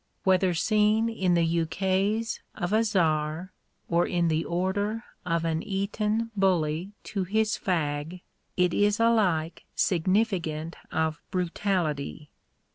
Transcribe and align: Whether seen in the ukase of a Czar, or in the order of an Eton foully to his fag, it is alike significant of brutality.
Whether 0.23 0.55
seen 0.55 1.09
in 1.09 1.35
the 1.35 1.45
ukase 1.45 2.39
of 2.55 2.73
a 2.73 2.83
Czar, 2.83 3.53
or 3.87 4.07
in 4.07 4.29
the 4.29 4.43
order 4.43 5.03
of 5.27 5.45
an 5.45 5.61
Eton 5.61 6.31
foully 6.35 6.93
to 7.03 7.23
his 7.23 7.55
fag, 7.55 8.21
it 8.57 8.73
is 8.73 8.99
alike 8.99 9.63
significant 9.75 10.75
of 10.91 11.21
brutality. 11.29 12.31